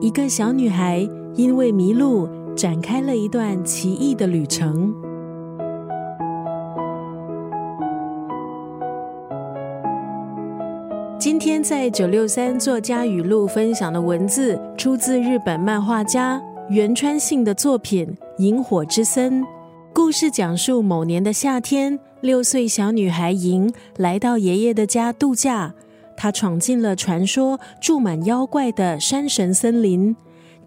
[0.00, 4.94] 一个小女孩因为迷路，展开了一段奇异的旅程。
[11.18, 18.06] 今天在九六三作家语录分享的文字，出自日本漫画家原川信的作品
[18.42, 19.40] 《萤火之森》。
[19.92, 25.74] 故事讲述某年的夏天，六岁小女孩莹来到爷爷的家度假。
[26.22, 30.14] 他闯进了传说住满妖怪的山神森林。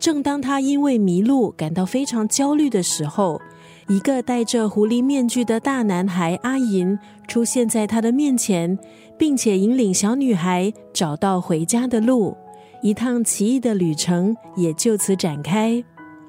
[0.00, 3.40] 正当他因为迷路感到非常焦虑的时候，
[3.86, 8.76] 一个戴着狐狸面具的大男孩阿银出现在他的面前，
[9.16, 12.36] 并且引领小女孩找到回家的路。
[12.82, 15.84] 一趟奇异的旅程也就此展开。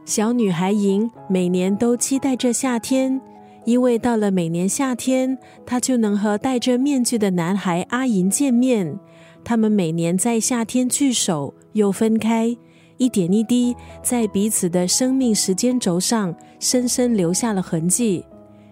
[0.06, 3.20] 小女孩银每年都期待着夏天。
[3.66, 9.00] 因为到了每年夏天，她就能和戴着面具的男孩阿银见面。
[9.46, 12.58] 他们每年在夏天聚首又分开，
[12.98, 18.26] 一点一滴在彼此的生命时间轴上深深留下了痕迹。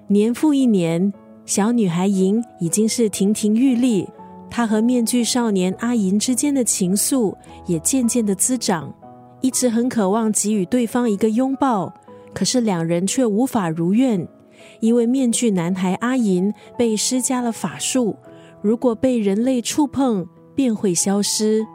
[0.08, 1.14] 年复一年，
[1.46, 4.08] 小女孩银已经是亭亭玉立，
[4.50, 7.36] 她和面具少年阿银之间的情愫
[7.68, 8.92] 也渐渐的滋长，
[9.42, 11.94] 一直很渴望给予对方一个拥抱，
[12.34, 14.28] 可是两人却无法如愿。
[14.80, 18.16] 因为面具男孩阿银被施加了法术，
[18.62, 21.66] 如果被人类触碰，便会消失。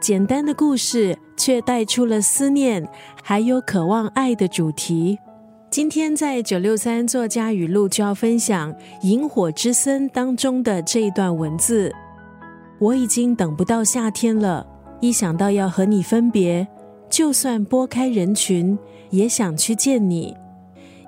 [0.00, 2.86] 简单的故事却带出了思念，
[3.22, 5.18] 还有渴望爱的主题。
[5.70, 11.92] 今天在九六三作家语录就要分享《萤火之森》当中的这一段文字。
[12.78, 14.66] 我已经等不到夏天了，
[15.00, 16.66] 一想到要和你分别，
[17.10, 18.78] 就算拨开人群，
[19.10, 20.36] 也想去见你。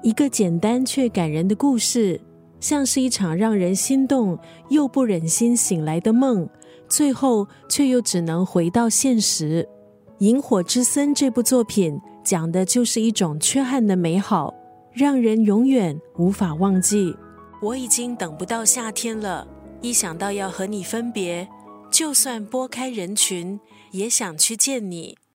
[0.03, 2.21] 一个简单却感人的故事，
[2.59, 4.39] 像是一场让人心动
[4.71, 6.49] 又不忍心醒来的梦，
[6.89, 9.63] 最后却又只能回到现实。
[10.25, 14.55] 《萤火之森》这部作品讲的就是一种缺憾的美好，
[14.93, 17.15] 让人永远无法忘记。
[17.61, 19.47] 我已经等不到夏天了，
[19.83, 21.47] 一想到要和你分别，
[21.91, 23.61] 就算拨开人群，
[23.91, 25.19] 也想去见你。